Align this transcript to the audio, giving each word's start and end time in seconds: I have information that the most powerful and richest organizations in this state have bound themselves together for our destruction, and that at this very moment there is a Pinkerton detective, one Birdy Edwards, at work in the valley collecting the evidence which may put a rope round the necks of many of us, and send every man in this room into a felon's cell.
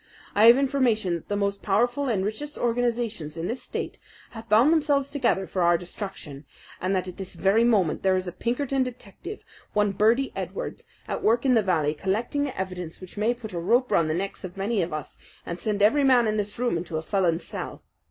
I 0.33 0.47
have 0.47 0.57
information 0.57 1.13
that 1.13 1.27
the 1.27 1.35
most 1.37 1.61
powerful 1.61 2.07
and 2.09 2.25
richest 2.25 2.57
organizations 2.57 3.37
in 3.37 3.45
this 3.45 3.61
state 3.61 3.99
have 4.31 4.49
bound 4.49 4.73
themselves 4.73 5.11
together 5.11 5.45
for 5.45 5.61
our 5.61 5.77
destruction, 5.77 6.43
and 6.81 6.95
that 6.95 7.07
at 7.07 7.17
this 7.17 7.35
very 7.35 7.63
moment 7.63 8.01
there 8.01 8.15
is 8.15 8.27
a 8.27 8.31
Pinkerton 8.31 8.81
detective, 8.81 9.45
one 9.73 9.91
Birdy 9.91 10.33
Edwards, 10.35 10.87
at 11.07 11.21
work 11.21 11.45
in 11.45 11.53
the 11.53 11.61
valley 11.61 11.93
collecting 11.93 12.45
the 12.45 12.59
evidence 12.59 12.99
which 12.99 13.15
may 13.15 13.35
put 13.35 13.53
a 13.53 13.59
rope 13.59 13.91
round 13.91 14.09
the 14.09 14.15
necks 14.15 14.43
of 14.43 14.57
many 14.57 14.81
of 14.81 14.91
us, 14.91 15.19
and 15.45 15.59
send 15.59 15.83
every 15.83 16.03
man 16.03 16.25
in 16.25 16.35
this 16.37 16.57
room 16.57 16.77
into 16.77 16.97
a 16.97 17.03
felon's 17.03 17.43
cell. 17.45 17.83